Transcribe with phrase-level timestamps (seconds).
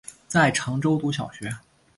[0.27, 1.47] 在常州读小学。